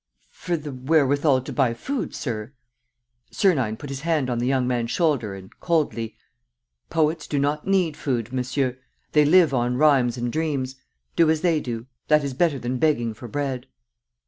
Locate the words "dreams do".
10.33-11.29